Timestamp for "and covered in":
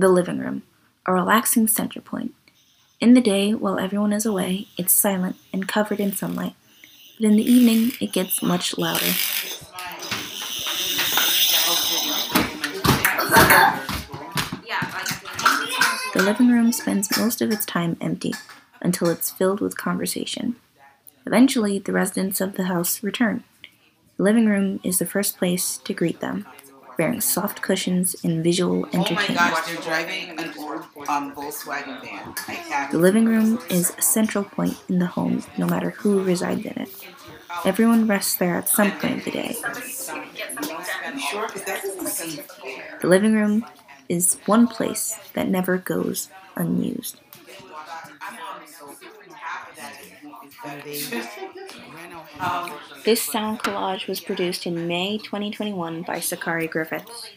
5.52-6.16